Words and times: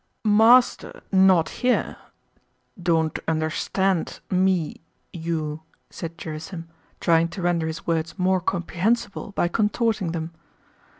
"Master, 0.25 1.03
not 1.11 1.49
here—don't 1.61 3.19
understand... 3.27 4.19
me, 4.31 4.81
you..." 5.13 5.61
said 5.91 6.17
Gerásim, 6.17 6.63
trying 6.99 7.27
to 7.27 7.41
render 7.43 7.67
his 7.67 7.85
words 7.85 8.17
more 8.17 8.41
comprehensible 8.41 9.31
by 9.33 9.47
contorting 9.47 10.11
them. 10.11 10.33